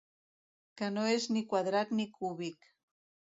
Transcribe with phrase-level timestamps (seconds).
[0.81, 2.73] Que no és ni quadrat ni cúbic.